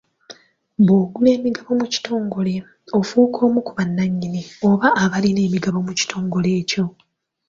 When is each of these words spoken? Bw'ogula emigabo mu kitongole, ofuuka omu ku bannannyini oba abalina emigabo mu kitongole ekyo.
Bw'ogula 0.85 1.29
emigabo 1.37 1.71
mu 1.81 1.87
kitongole, 1.93 2.55
ofuuka 2.99 3.37
omu 3.47 3.59
ku 3.67 3.71
bannannyini 3.77 4.41
oba 4.69 4.87
abalina 5.03 5.41
emigabo 5.47 5.77
mu 5.87 5.93
kitongole 5.99 6.49
ekyo. 6.61 6.85